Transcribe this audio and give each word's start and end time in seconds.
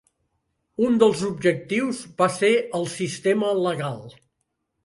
Un 0.85 0.95
dels 1.03 1.21
objectius 1.27 2.01
va 2.23 2.31
ser 2.39 2.51
el 2.81 2.91
sistema 2.97 3.55
legal. 3.67 4.01